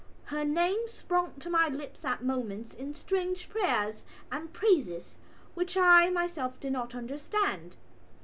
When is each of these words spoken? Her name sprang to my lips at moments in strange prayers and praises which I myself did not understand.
Her 0.23 0.43
name 0.43 0.87
sprang 0.87 1.35
to 1.41 1.49
my 1.51 1.67
lips 1.67 2.03
at 2.03 2.23
moments 2.23 2.73
in 2.73 2.95
strange 2.95 3.47
prayers 3.49 4.03
and 4.31 4.51
praises 4.51 5.15
which 5.53 5.77
I 5.77 6.09
myself 6.09 6.59
did 6.59 6.73
not 6.73 6.95
understand. 6.95 7.75